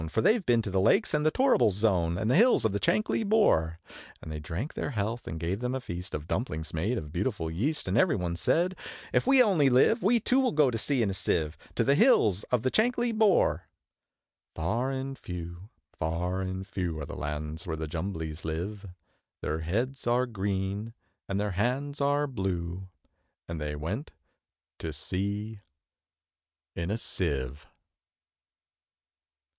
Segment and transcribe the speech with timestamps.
[0.09, 2.79] For they've been to the Lakes, and the Torrible Zone, And the hills of the
[2.79, 3.77] Chankly Bore!'
[4.19, 7.51] And they drank their health, and gave them a feast Of dumplings made of beautiful
[7.51, 8.75] yeast; And every one said,
[9.13, 11.93] `If we only live, We too will go to sea in a Sieve, To the
[11.93, 13.67] hills of the Chankly Bore!'
[14.55, 15.69] Far and few,
[15.99, 18.87] far and few, Are the lands where the Jumblies live;
[19.41, 20.95] Their heads are green,
[21.29, 22.87] and their hands are blue,
[23.47, 24.13] And they went
[24.79, 25.59] to sea
[26.75, 27.67] in a Sieve.